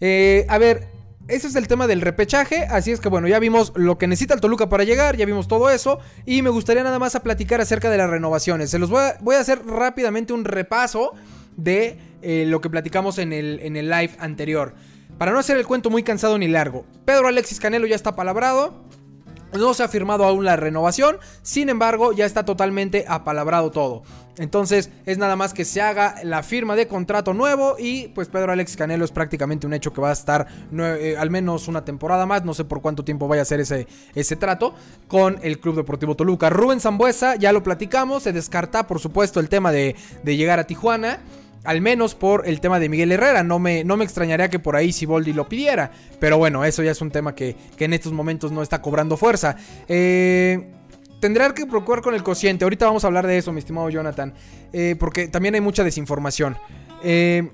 [0.00, 0.88] Eh, a ver,
[1.28, 2.64] ese es el tema del repechaje.
[2.64, 5.48] Así es que bueno, ya vimos lo que necesita el Toluca para llegar, ya vimos
[5.48, 5.98] todo eso.
[6.26, 8.70] Y me gustaría nada más a platicar acerca de las renovaciones.
[8.70, 11.12] Se los voy a, voy a hacer rápidamente un repaso
[11.56, 14.74] de eh, lo que platicamos en el, en el live anterior.
[15.18, 18.74] Para no hacer el cuento muy cansado ni largo, Pedro Alexis Canelo ya está palabrado.
[19.58, 24.02] No se ha firmado aún la renovación, sin embargo ya está totalmente apalabrado todo.
[24.38, 28.52] Entonces es nada más que se haga la firma de contrato nuevo y pues Pedro
[28.52, 30.46] Alex Canelo es prácticamente un hecho que va a estar
[30.78, 33.86] eh, al menos una temporada más, no sé por cuánto tiempo vaya a ser ese,
[34.14, 34.74] ese trato
[35.06, 36.48] con el Club Deportivo Toluca.
[36.48, 40.64] Rubén Zambuesa, ya lo platicamos, se descarta por supuesto el tema de, de llegar a
[40.64, 41.20] Tijuana.
[41.64, 43.42] Al menos por el tema de Miguel Herrera.
[43.42, 45.90] No me, no me extrañaría que por ahí Siboldi lo pidiera.
[46.18, 49.56] Pero bueno, eso ya es un tema que, en estos momentos no está cobrando fuerza.
[49.88, 50.72] Eh,
[51.20, 52.64] tendrá que procurar con el cociente.
[52.64, 54.34] Ahorita vamos a hablar de eso, mi estimado Jonathan.
[54.72, 56.56] Eh, porque también hay mucha desinformación.
[57.04, 57.50] Eh,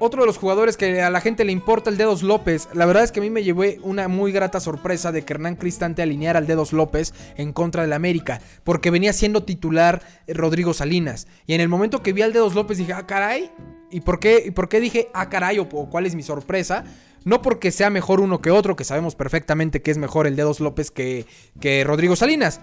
[0.00, 2.68] otro de los jugadores que a la gente le importa el Dedos López.
[2.72, 5.56] La verdad es que a mí me llevé una muy grata sorpresa de que Hernán
[5.56, 8.40] Cristante alineara al Dedos López en contra del América.
[8.64, 11.28] Porque venía siendo titular eh, Rodrigo Salinas.
[11.46, 13.52] Y en el momento que vi al Dedos López dije, ah, caray.
[13.90, 15.58] ¿Y por qué, y por qué dije, ah, caray?
[15.58, 16.84] O, cuál es mi sorpresa.
[17.26, 20.60] No porque sea mejor uno que otro, que sabemos perfectamente que es mejor el Dedos
[20.60, 21.26] López que,
[21.60, 22.62] que Rodrigo Salinas.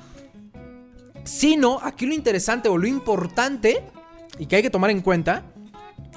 [1.23, 3.83] Sino, aquí lo interesante o lo importante,
[4.39, 5.43] y que hay que tomar en cuenta,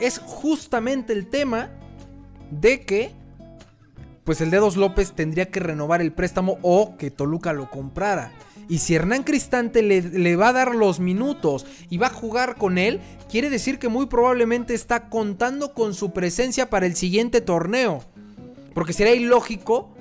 [0.00, 1.70] es justamente el tema
[2.50, 3.12] de que
[4.24, 8.32] pues el Dedos López tendría que renovar el préstamo o que Toluca lo comprara.
[8.68, 12.54] Y si Hernán Cristante le, le, va a dar los minutos y va a jugar
[12.54, 17.40] con él, quiere decir que muy probablemente está contando con su presencia para el siguiente
[17.40, 18.04] torneo.
[18.72, 19.92] Porque sería ilógico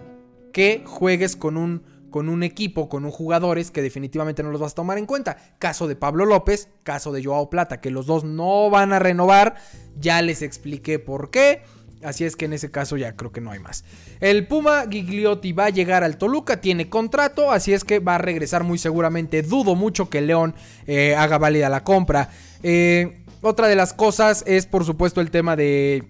[0.54, 4.74] que juegues con un con un equipo, con un jugadores que definitivamente no los vas
[4.74, 5.38] a tomar en cuenta.
[5.60, 9.56] Caso de Pablo López, caso de Joao Plata, que los dos no van a renovar.
[10.00, 11.62] Ya les expliqué por qué.
[12.04, 13.84] Así es que en ese caso ya creo que no hay más.
[14.22, 18.20] El Puma Gigliotti va a llegar al Toluca, tiene contrato, así es que va a
[18.20, 19.42] regresar muy seguramente.
[19.42, 20.56] Dudo mucho que León
[20.88, 22.30] eh, haga válida la compra.
[22.64, 26.08] Eh, otra de las cosas es por supuesto el tema de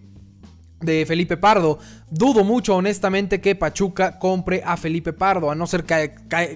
[0.81, 1.79] de Felipe Pardo.
[2.09, 6.13] Dudo mucho, honestamente, que Pachuca compre a Felipe Pardo, a no ser que,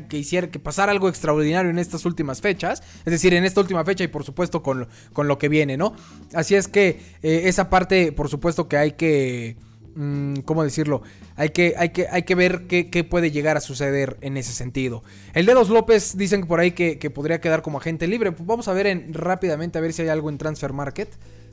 [0.09, 3.83] que, hiciera que pasara algo extraordinario en estas últimas fechas, es decir, en esta última
[3.83, 5.93] fecha y por supuesto con, con lo que viene, ¿no?
[6.33, 9.57] Así es que eh, esa parte, por supuesto que hay que...
[9.95, 11.03] Mm, ¿Cómo decirlo?
[11.35, 15.03] Hay que, hay que, hay que ver qué, puede llegar a suceder en ese sentido.
[15.35, 18.33] El Dedos López dicen por ahí que, que podría quedar como agente libre.
[18.39, 21.09] Vamos a ver en, rápidamente a ver si hay algo en Transfer Market.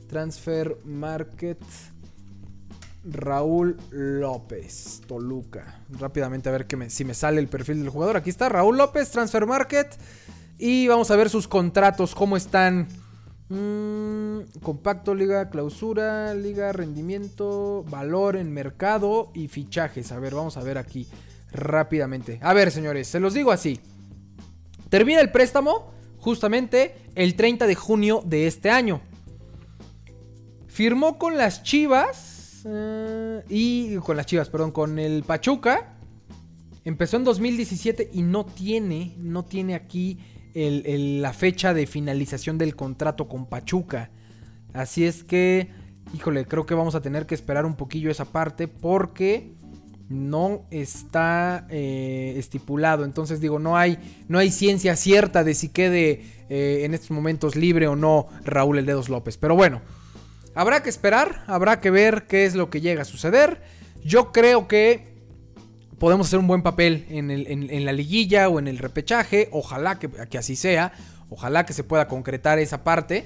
[0.07, 1.59] Transfer Market.
[3.03, 5.81] Raúl López, Toluca.
[5.89, 8.17] Rápidamente a ver que si me sale el perfil del jugador.
[8.17, 9.87] Aquí está Raúl López, Transfer Market.
[10.57, 12.87] Y vamos a ver sus contratos, cómo están.
[13.49, 20.11] Mm, compacto, liga, clausura, liga, rendimiento, valor en mercado y fichajes.
[20.11, 21.07] A ver, vamos a ver aquí
[21.51, 22.39] rápidamente.
[22.43, 23.79] A ver, señores, se los digo así.
[24.89, 29.01] Termina el préstamo justamente el 30 de junio de este año.
[30.67, 32.30] Firmó con las Chivas
[33.49, 35.95] y con las Chivas, perdón, con el Pachuca.
[36.83, 40.19] Empezó en 2017 y no tiene, no tiene aquí
[40.53, 44.09] la fecha de finalización del contrato con Pachuca.
[44.73, 45.69] Así es que,
[46.13, 49.53] híjole, creo que vamos a tener que esperar un poquillo esa parte porque
[50.09, 53.05] no está eh, estipulado.
[53.05, 53.97] Entonces digo, no hay,
[54.27, 58.79] no hay ciencia cierta de si quede eh, en estos momentos libre o no Raúl
[58.79, 59.37] El Dedos López.
[59.37, 59.81] Pero bueno.
[60.53, 63.61] Habrá que esperar, habrá que ver qué es lo que llega a suceder.
[64.03, 65.11] Yo creo que
[65.97, 69.49] podemos hacer un buen papel en, la liguilla o en el repechaje.
[69.51, 70.91] Ojalá que, así sea.
[71.29, 73.25] Ojalá que se pueda concretar esa parte.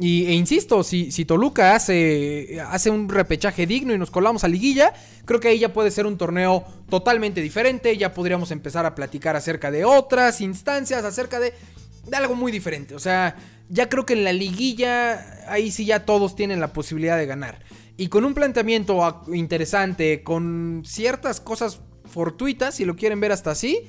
[0.00, 4.92] Y, e insisto, si, Toluca hace, hace, un repechaje digno y nos colamos a liguilla,
[5.24, 7.96] creo que ahí ya puede ser un torneo totalmente diferente.
[7.98, 11.52] Ya podríamos empezar a platicar acerca de otras instancias, acerca de,
[12.06, 12.94] de algo muy diferente.
[12.94, 13.36] O sea,
[13.68, 17.60] ya creo que en la liguilla, ahí sí ya todos tienen la posibilidad de ganar.
[17.96, 23.82] Y con un planteamiento interesante, con ciertas cosas fortuitas, si lo quieren ver hasta así,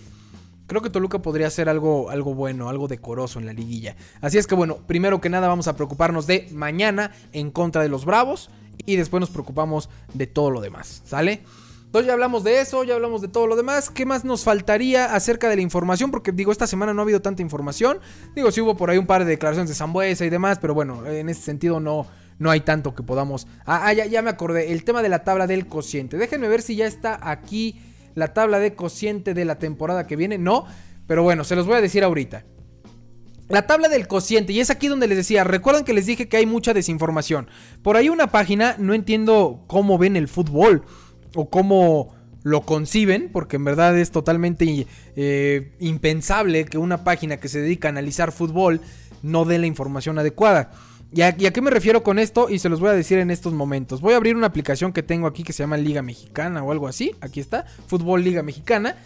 [0.67, 3.95] creo que Toluca podría ser algo, algo bueno, algo decoroso en la liguilla.
[4.21, 7.89] Así es que bueno, primero que nada vamos a preocuparnos de mañana en contra de
[7.89, 8.49] los Bravos.
[8.86, 11.43] y después nos preocupamos de todo lo demás, ¿sale?
[11.95, 13.89] Entonces ya hablamos de eso, ya hablamos de todo lo demás.
[13.89, 16.12] ¿Qué más nos faltaría acerca de la información?
[16.12, 18.01] Porque digo, esta semana no ha habido tanta información.
[18.36, 21.05] Digo, sí hubo por ahí un par de declaraciones de Zambuesa y demás, pero bueno,
[21.05, 22.05] en ese sentido no,
[22.38, 23.47] no hay tanto que podamos...
[23.65, 26.17] Ah, ah ya, me acordé, el tema de la tabla del cociente.
[26.17, 27.79] Déjenme ver si ya está aquí
[28.13, 30.38] la tabla de cociente de la temporada que viene.
[30.38, 30.65] No,
[31.08, 32.43] pero bueno, se los voy a decir ahorita.
[33.47, 36.36] La tabla del cociente, y es aquí donde les decía, recuerdan que les dije que
[36.36, 37.47] hay mucha desinformación.
[37.81, 40.84] Por ahí una página, no entiendo cómo ven el fútbol
[41.36, 47.48] o cómo lo conciben, porque en verdad es totalmente eh, impensable que una página que
[47.48, 48.82] se dedica a analizar fútbol
[49.24, 50.71] no dé la información adecuada.
[51.12, 52.50] ¿Y a, qué me refiero con esto?
[52.50, 54.02] Y se los voy a decir en estos momentos.
[54.02, 56.88] Voy a abrir una aplicación que tengo aquí que se llama Liga Mexicana o algo
[56.88, 57.15] así.
[57.21, 58.98] Aquí está, Fútbol Liga Mexicana.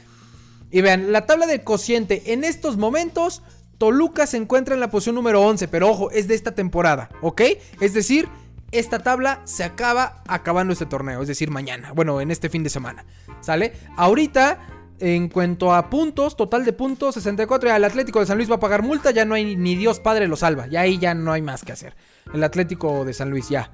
[0.72, 3.44] Y vean, la tabla de cociente en estos momentos,
[3.78, 7.42] Toluca se encuentra en la posición número 11, pero ojo, es de esta temporada, ¿ok?
[7.80, 8.28] Es decir,
[8.72, 12.70] esta tabla se acaba acabando este torneo, es decir, mañana, bueno, en este fin de
[12.70, 13.06] semana,
[13.42, 13.74] ¿sale?
[13.98, 14.60] Ahorita,
[15.00, 18.60] en cuanto a puntos, total de puntos, 64, el Atlético de San Luis va a
[18.60, 21.42] pagar multa, ya no hay ni Dios Padre lo salva, ya ahí ya no hay
[21.42, 21.96] más que hacer.
[22.34, 23.72] El Atlético de San Luis ya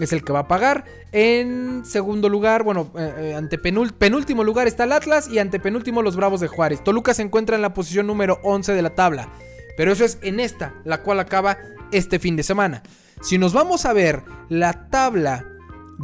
[0.00, 0.84] es el que va a pagar.
[1.12, 6.02] En segundo lugar, bueno, eh, eh, ante penúltimo lugar está el Atlas y ante penúltimo
[6.02, 6.82] los Bravos de Juárez.
[6.82, 9.28] Toluca se encuentra en la posición número 11 de la tabla,
[9.76, 11.58] pero eso es en esta, la cual acaba
[11.92, 12.82] este fin de semana.
[13.24, 15.46] Si nos vamos a ver la tabla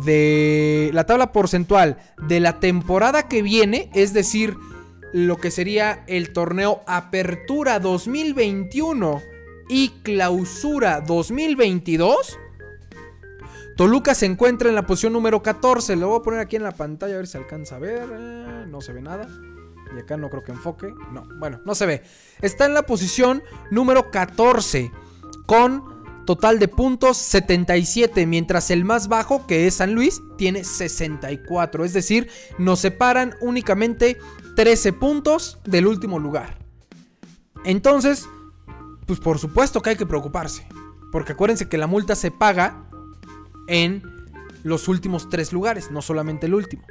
[0.06, 4.56] de la tabla porcentual de la temporada que viene, es decir,
[5.12, 9.20] lo que sería el torneo Apertura 2021
[9.68, 12.38] y Clausura 2022,
[13.76, 15.96] Toluca se encuentra en la posición número 14.
[15.96, 18.08] Lo voy a poner aquí en la pantalla a ver si alcanza a ver.
[18.10, 19.28] Eh, no se ve nada.
[19.94, 20.90] Y acá no creo que enfoque.
[21.12, 22.02] No, bueno, no se ve.
[22.40, 24.90] Está en la posición número 14
[25.44, 25.99] con
[26.30, 31.84] Total de puntos 77, mientras el más bajo, que es San Luis, tiene 64.
[31.84, 34.16] Es decir, nos separan únicamente
[34.54, 36.56] 13 puntos del último lugar.
[37.64, 38.28] Entonces,
[39.08, 40.68] pues por supuesto que hay que preocuparse.
[41.10, 42.88] Porque acuérdense que la multa se paga
[43.66, 44.00] en
[44.62, 46.84] los últimos tres lugares, no solamente el último.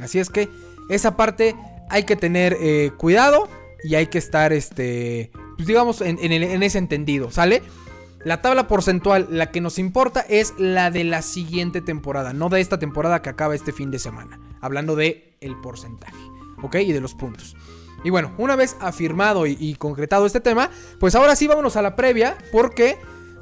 [0.00, 0.48] Así es que
[0.88, 1.56] esa parte
[1.90, 3.48] hay que tener eh, cuidado
[3.82, 7.60] y hay que estar, este, pues digamos, en, en ese entendido, ¿sale?
[8.24, 12.62] La tabla porcentual, la que nos importa es la de la siguiente temporada, no de
[12.62, 14.40] esta temporada que acaba este fin de semana.
[14.62, 16.16] Hablando de el porcentaje,
[16.62, 16.76] ¿ok?
[16.76, 17.54] Y de los puntos.
[18.02, 21.96] Y bueno, una vez afirmado y, concretado este tema, pues ahora sí vámonos a la
[21.96, 22.98] previa, porque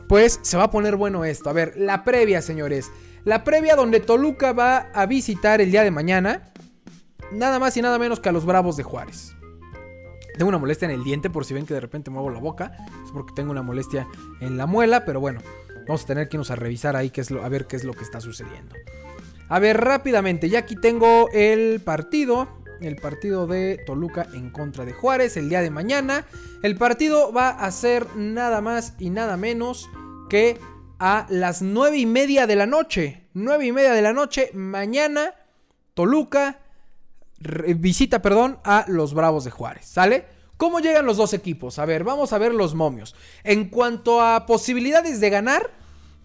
[0.08, 1.48] pues se va a poner bueno esto.
[1.48, 2.90] A ver, la previa, señores.
[3.24, 6.52] La previa donde Toluca va a visitar el día de mañana,
[7.30, 9.36] nada más y nada menos que a los Bravos de Juárez.
[10.36, 12.72] Tengo una molestia en el diente por si ven que de repente muevo la boca.
[13.04, 14.06] Es porque tengo una molestia
[14.40, 15.40] en la muela, pero bueno,
[15.86, 18.20] vamos a tener que irnos a revisar ahí a ver qué es lo que está
[18.20, 18.74] sucediendo.
[19.48, 22.48] A ver, rápidamente, ya aquí tengo el partido.
[22.80, 26.26] El partido de Toluca en contra de Juárez el día de mañana.
[26.64, 29.88] El partido va a ser nada más y nada menos
[30.28, 30.58] que
[30.98, 33.22] a las nueve y media de la noche.
[33.34, 35.34] 9 y media de la noche, mañana,
[35.94, 36.58] Toluca
[37.76, 40.24] visita, perdón, a los Bravos de Juárez, ¿sale?
[40.56, 41.78] ¿Cómo llegan los dos equipos?
[41.78, 43.14] A ver, vamos a ver los momios.
[43.42, 45.70] En cuanto a posibilidades de ganar,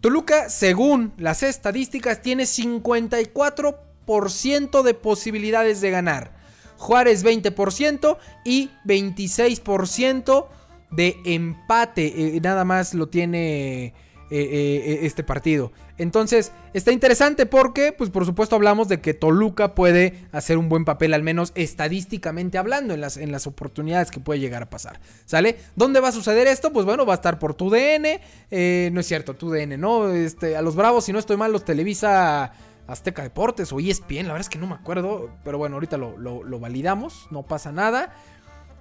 [0.01, 6.38] Toluca, según las estadísticas, tiene 54% de posibilidades de ganar.
[6.77, 10.47] Juárez 20% y 26%
[10.91, 12.36] de empate.
[12.36, 13.93] Eh, nada más lo tiene eh,
[14.30, 15.71] eh, este partido.
[15.98, 20.86] Entonces, está interesante porque, pues por supuesto hablamos de que Toluca puede hacer un buen
[20.86, 25.00] papel, al menos estadísticamente hablando, en las, oportunidades que puede llegar a pasar.
[25.26, 25.58] ¿Sale?
[25.76, 26.72] ¿Dónde va a suceder esto?
[26.72, 28.20] Pues bueno, va a estar por tu DN.
[28.52, 30.10] Eh, no es cierto, tu DN, ¿no?
[30.10, 32.52] Este, a los Bravos, si no estoy mal, los Televisa
[32.88, 35.30] Azteca Deportes o ESPN, la verdad es que no me acuerdo.
[35.44, 38.14] Pero bueno, ahorita lo, lo validamos, no pasa nada.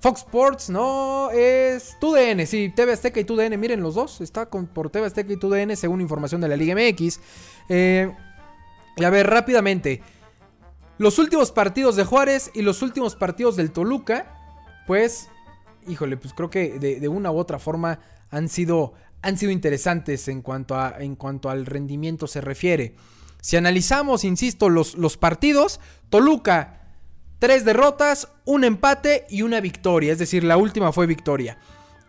[0.01, 4.67] Fox Sports, no, es TUDN, sí, TV Azteca y TUDN, miren los dos, está con,
[4.67, 7.21] por TV Azteca y TUDN según información de la Liga MX.
[7.69, 8.13] Eh,
[8.97, 10.03] y a ver, rápidamente,
[10.99, 14.35] los últimos partidos de Juárez y los últimos partidos del Toluca,
[14.87, 15.29] pues,
[15.87, 20.41] híjole, pues creo que de, una u otra forma han sido, han sido interesantes en
[20.41, 22.95] cuanto, a, en cuanto al rendimiento se refiere.
[23.43, 26.86] Si analizamos, insisto, los, los partidos, Toluca
[27.47, 30.13] Tres derrotas, un empate y una victoria.
[30.13, 31.59] Es decir, la última fue victoria.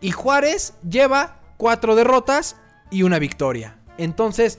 [0.00, 2.56] Y Juárez lleva cuatro derrotas
[2.90, 3.78] y una victoria.
[3.98, 4.58] Entonces,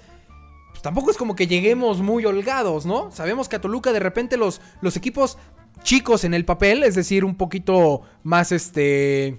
[0.70, 3.12] pues tampoco es como que lleguemos muy holgados, ¿no?
[3.12, 5.38] Sabemos que a Toluca de repente los, los equipos
[5.84, 9.38] chicos en el papel, es decir, un poquito más este...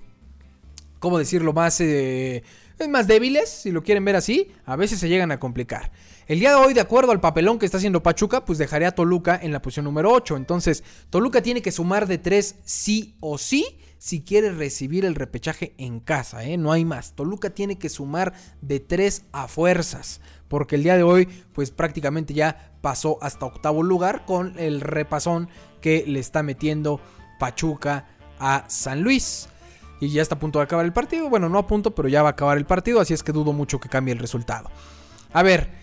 [0.99, 1.55] ¿Cómo decirlo?
[1.55, 1.81] Más...
[1.81, 2.43] Eh,
[2.91, 5.91] más débiles, si lo quieren ver así, a veces se llegan a complicar.
[6.31, 8.93] El día de hoy, de acuerdo al papelón que está haciendo Pachuca, pues dejaría a
[8.93, 10.37] Toluca en la posición número 8.
[10.37, 15.75] Entonces, Toluca tiene que sumar de 3 sí o sí si quiere recibir el repechaje
[15.77, 16.57] en casa, ¿eh?
[16.57, 17.17] no hay más.
[17.17, 22.33] Toluca tiene que sumar de 3 a fuerzas, porque el día de hoy pues prácticamente
[22.33, 25.49] ya pasó hasta octavo lugar con el repasón
[25.81, 27.01] que le está metiendo
[27.41, 28.07] Pachuca
[28.39, 29.49] a San Luis
[30.01, 31.29] y ya está a punto de acabar el partido.
[31.29, 33.53] Bueno, no a punto, pero ya va a acabar el partido, así es que dudo
[33.53, 34.71] mucho que cambie el resultado.
[35.33, 35.80] A ver,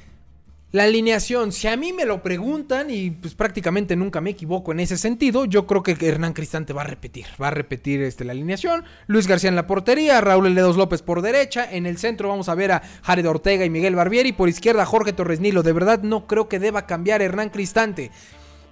[0.73, 4.81] la alineación, si a mí me lo preguntan y pues prácticamente nunca me equivoco en
[4.81, 8.33] ese sentido, yo creo que Hernán Cristante va a repetir, va a repetir este, la
[8.33, 8.83] alineación.
[9.07, 12.55] Luis García en la portería, Raúl Ledos López por derecha, en el centro vamos a
[12.55, 15.63] ver a Jared Ortega y Miguel Barbieri, por izquierda Jorge Torres Nilo.
[15.63, 18.11] De verdad no creo que deba cambiar Hernán Cristante.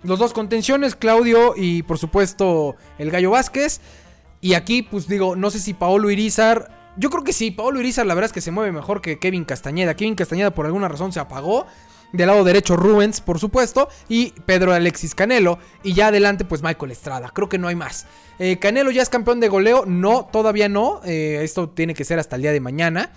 [0.04, 3.80] Los dos contenciones, Claudio y por supuesto el Gallo Vázquez.
[4.42, 6.85] Y aquí, pues digo, no sé si Paolo Irizar.
[6.98, 9.44] Yo creo que sí, Paolo Irizar la verdad es que se mueve mejor que Kevin
[9.44, 9.96] Castañeda.
[9.96, 11.66] Kevin Castañeda por alguna razón se apagó.
[12.14, 15.60] Del lado derecho Rubens, por supuesto, y Pedro Alexis Canelo.
[15.84, 17.30] Y ya adelante, pues Michael Estrada.
[17.34, 18.06] Creo que no hay más.
[18.40, 19.86] Eh, Canelo ya es campeón de goleo.
[19.86, 21.02] No, todavía no.
[21.04, 23.12] Eh, esto tiene que ser hasta el día de mañana.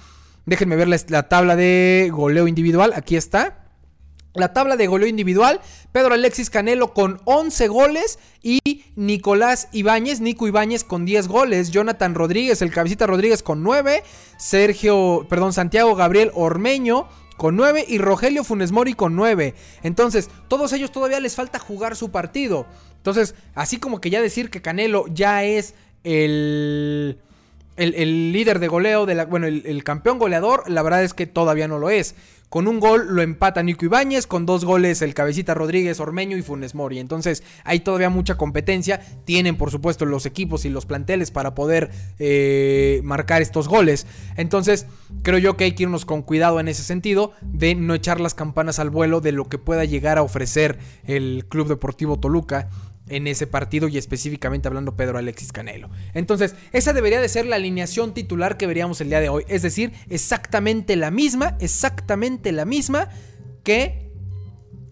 [0.46, 2.92] Déjenme ver la tabla de goleo individual.
[2.96, 3.67] Aquí está.
[4.38, 5.60] La tabla de goleo individual,
[5.92, 8.60] Pedro Alexis Canelo con 11 goles y
[8.94, 14.02] Nicolás Ibáñez, Nico Ibáñez con 10 goles, Jonathan Rodríguez, el cabecita Rodríguez con 9,
[14.38, 19.54] Sergio, perdón, Santiago Gabriel Ormeño con 9 y Rogelio Funes Mori con 9.
[19.82, 22.66] Entonces, todos ellos todavía les falta jugar su partido.
[22.96, 25.74] Entonces, así como que ya decir que Canelo ya es
[26.04, 27.18] el...
[27.76, 31.78] El, líder de goleo, de bueno, el campeón goleador, la verdad es que todavía no
[31.78, 32.16] lo es.
[32.48, 36.42] Con un gol lo empata Nico Ibáñez, con dos goles el cabecita Rodríguez, Ormeño y
[36.42, 36.98] Funes Mori.
[36.98, 39.00] Entonces hay todavía mucha competencia.
[39.26, 44.06] Tienen por supuesto los equipos y los planteles para poder eh, marcar estos goles.
[44.36, 44.86] Entonces
[45.22, 48.34] creo yo que hay que irnos con cuidado en ese sentido de no echar las
[48.34, 52.70] campanas al vuelo de lo que pueda llegar a ofrecer el Club Deportivo Toluca
[53.08, 55.90] en ese partido y específicamente hablando Pedro Alexis Canelo.
[56.14, 59.62] Entonces, esa debería de ser la alineación titular que veríamos el día de hoy, es
[59.62, 63.08] decir, exactamente la misma, exactamente la misma
[63.62, 64.08] que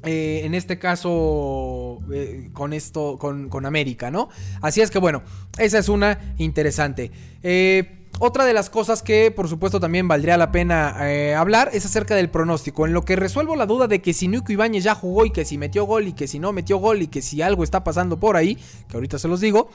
[0.05, 4.29] eh, en este caso eh, con esto, con, con, América, ¿no?
[4.61, 5.23] Así es que bueno,
[5.59, 7.11] esa es una interesante.
[7.43, 11.85] Eh, otra de las cosas que por supuesto también valdría la pena eh, hablar es
[11.85, 12.87] acerca del pronóstico.
[12.87, 15.45] En lo que resuelvo la duda de que si Nico Ibáñez ya jugó y que
[15.45, 18.19] si metió gol y que si no metió gol y que si algo está pasando
[18.19, 18.57] por ahí,
[18.89, 19.69] que ahorita se los digo,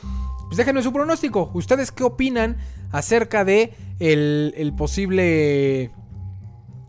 [0.47, 1.51] pues déjenme su pronóstico.
[1.53, 2.57] ¿Ustedes qué opinan
[2.91, 5.91] acerca de el, posible...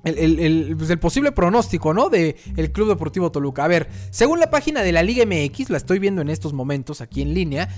[0.05, 2.09] El, pues el, posible pronóstico, ¿no?
[2.09, 3.65] De el Club Deportivo Toluca.
[3.65, 7.01] A ver, según la página de la Liga MX, la estoy viendo en estos momentos
[7.01, 7.69] aquí en línea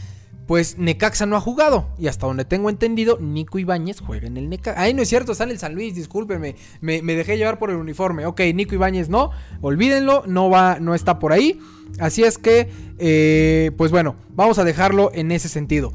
[0.47, 1.89] pues Necaxa no ha jugado.
[1.99, 4.81] Y hasta donde tengo entendido, Nico Ibáñez juega en el Necaxa.
[4.81, 6.57] Ay, no es cierto, está en el San Luis, discúlpeme.
[6.81, 8.27] Me, dejé llevar por el uniforme.
[8.27, 9.31] Ok, Nico Ibáñez no,
[9.61, 11.61] olvídenlo, no va, no está por ahí.
[11.99, 15.93] Así es que, eh, pues bueno, vamos a dejarlo en ese sentido.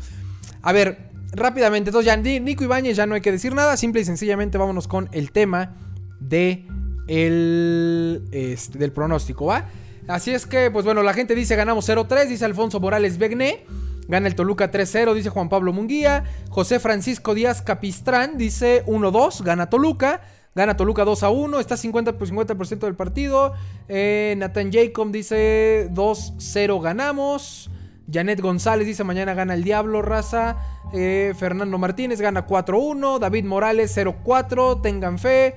[0.61, 3.77] A ver, rápidamente, entonces ya Nico Ibáñez ya no hay que decir nada.
[3.77, 5.75] Simple y sencillamente vámonos con el tema
[6.19, 6.65] de
[7.07, 9.69] el, este, del pronóstico, ¿va?
[10.07, 13.65] Así es que, pues bueno, la gente dice ganamos 0-3, dice Alfonso Morales Begné.
[14.09, 16.23] Gana el Toluca 3-0, dice Juan Pablo Munguía.
[16.49, 20.21] José Francisco Díaz Capistrán dice 1-2, gana Toluca.
[20.55, 23.53] Gana Toluca 2 1, está 50 por 50% del partido.
[23.87, 27.69] Eh, Nathan Jacob dice 2-0 ganamos.
[28.11, 30.57] Janet González dice mañana gana el Diablo, raza.
[30.91, 33.19] Eh, Fernando Martínez gana 4-1.
[33.19, 35.55] David Morales 0-4, tengan fe.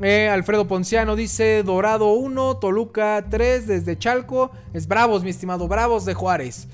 [0.00, 4.50] Eh, Alfredo Ponciano dice Dorado 1, Toluca 3 desde Chalco.
[4.72, 6.66] Es Bravos, mi estimado, Bravos de Juárez.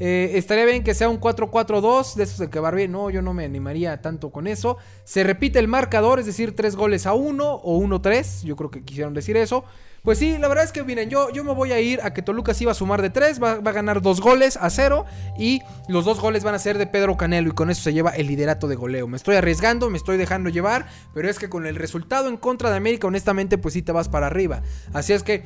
[0.00, 3.32] Eh, estaría bien que sea un 4-4-2, de esos de que Barbie, no, yo no
[3.32, 4.76] me animaría tanto con eso.
[5.04, 8.82] Se repite el marcador, es decir, 3 goles a 1 o 1-3, yo creo que
[8.82, 9.64] quisieron decir eso.
[10.02, 12.20] Pues sí, la verdad es que miren, yo, yo me voy a ir a que
[12.20, 15.06] Toluca sí va a sumar de 3, va, a ganar 2 goles a 0
[15.38, 18.10] y los dos goles van a ser de Pedro Canelo y con eso se lleva
[18.10, 19.08] el liderato de goleo.
[19.08, 22.68] Me estoy arriesgando, me estoy dejando llevar, pero es que con el resultado en contra
[22.68, 24.60] de América, honestamente, pues sí te vas para arriba.
[24.92, 25.44] Así es que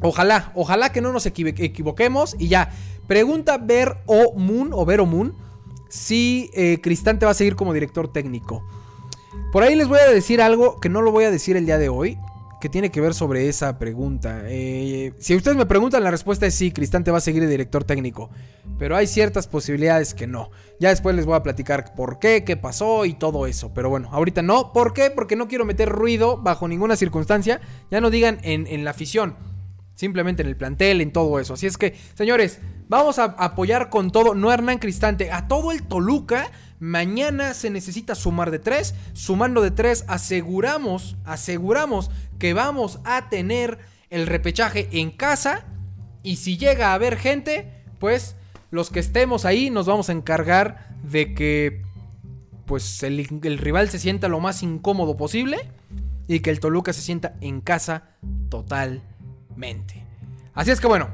[0.00, 2.36] Ojalá, ojalá que no nos equivoquemos.
[2.38, 2.70] Y ya,
[3.08, 5.34] pregunta Ver o Moon o Vero Moon
[5.88, 8.62] si eh, Cristante va a seguir como director técnico.
[9.50, 11.78] Por ahí les voy a decir algo que no lo voy a decir el día
[11.78, 12.18] de hoy,
[12.60, 14.42] que tiene que ver sobre esa pregunta.
[14.44, 17.84] Eh, si ustedes me preguntan, la respuesta es sí, Cristante va a seguir de director
[17.84, 18.28] técnico.
[18.78, 20.50] Pero hay ciertas posibilidades que no.
[20.78, 23.72] Ya después les voy a platicar por qué, qué pasó y todo eso.
[23.72, 24.72] Pero bueno, ahorita no.
[24.72, 25.10] ¿Por qué?
[25.10, 27.60] Porque no quiero meter ruido bajo ninguna circunstancia.
[27.90, 29.36] Ya no digan en, en la afición
[29.98, 31.54] simplemente en el plantel, en todo eso.
[31.54, 35.82] Así es que, señores, vamos a apoyar con todo, no Hernán Cristante, a todo el
[35.82, 36.52] Toluca.
[36.78, 38.94] Mañana se necesita sumar de tres.
[39.12, 45.64] Sumando de tres, aseguramos, aseguramos que vamos a tener el repechaje en casa.
[46.22, 47.68] Y si llega a haber gente,
[47.98, 48.36] pues
[48.70, 51.82] los que estemos ahí nos vamos a encargar de que
[52.66, 55.58] pues el, el rival se sienta lo más incómodo posible
[56.28, 58.10] y que el Toluca se sienta en casa
[58.48, 59.17] totalmente.
[60.54, 61.08] Así es que bueno,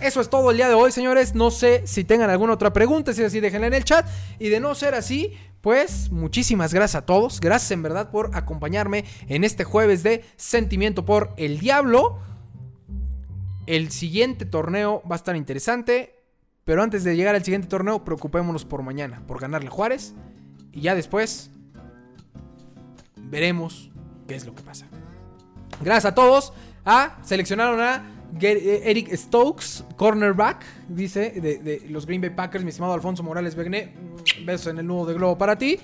[0.00, 1.34] eso es todo el día de hoy, señores.
[1.34, 4.06] No sé si tengan alguna otra pregunta, si es así, déjenla en el chat.
[4.38, 7.40] Y de no ser así, pues muchísimas gracias a todos.
[7.40, 12.18] Gracias en verdad por acompañarme en este jueves de Sentimiento por el Diablo.
[13.66, 16.18] El siguiente torneo va a estar interesante.
[16.64, 20.14] Pero antes de llegar al siguiente torneo, preocupémonos por mañana, por ganarle a Juárez.
[20.72, 21.50] Y ya después
[23.16, 23.90] veremos
[24.28, 24.86] qué es lo que pasa.
[25.80, 26.52] Gracias a todos.
[26.84, 28.04] Ah, seleccionaron a
[28.40, 33.92] eh, Eric Stokes, cornerback, dice, de, los Green Bay Packers, mi estimado Alfonso Morales Begné.
[34.44, 35.78] Beso en el nudo de globo para ti.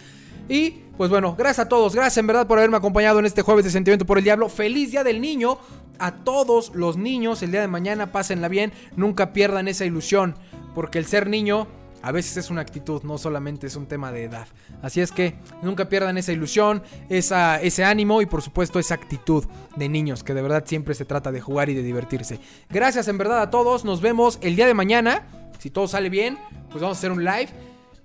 [0.49, 3.64] Y pues bueno, gracias a todos, gracias en verdad por haberme acompañado en este jueves
[3.64, 4.49] de Sentimiento por el Diablo.
[4.49, 5.59] Feliz Día del Niño
[5.99, 10.36] a todos los niños el día de mañana, pásenla bien, nunca pierdan esa ilusión,
[10.74, 11.66] porque el ser niño
[12.03, 14.46] a veces es una actitud, no solamente es un tema de edad.
[14.82, 19.44] Así es que nunca pierdan esa ilusión, esa, ese ánimo y por supuesto esa actitud
[19.76, 22.40] de niños, que de verdad siempre se trata de jugar y de divertirse.
[22.70, 25.26] Gracias en verdad a todos, nos vemos el día de mañana.
[25.59, 26.38] Si todo sale bien,
[26.70, 27.49] pues vamos a hacer un live.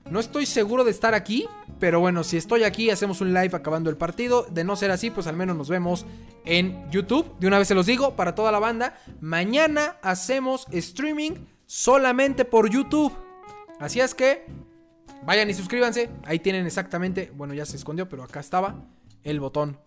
[0.10, 1.48] No estoy seguro de estar aquí,
[1.80, 4.46] pero bueno, si estoy aquí, hacemos un live acabando el partido.
[4.50, 6.06] De no ser así, pues al menos nos vemos
[6.46, 7.26] en YouTube.
[7.39, 11.34] De una vez se los digo, para toda la banda, mañana hacemos streaming
[11.66, 13.14] solamente por YouTube.
[13.84, 14.46] Así es que
[15.26, 16.10] vayan y suscríbanse.
[16.24, 18.76] Ahí tienen exactamente, bueno, ya se escondió, pero acá estaba
[19.26, 19.78] el botón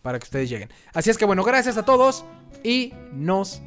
[0.00, 0.70] para que ustedes lleguen.
[0.94, 2.24] Así es que bueno, gracias a todos
[2.64, 3.60] y nos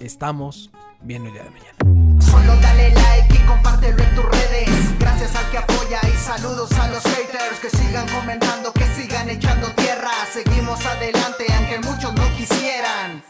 [0.00, 2.24] estamos viendo el día de mañana.
[2.24, 4.98] Solo dale like y compártelo en tus redes.
[4.98, 9.68] Gracias al que apoya y saludos a los haters que sigan comentando, que sigan echando
[9.76, 10.10] tierra.
[10.32, 13.22] Seguimos adelante aunque muchos no quisieran.